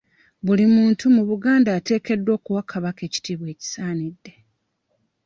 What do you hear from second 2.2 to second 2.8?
okuwa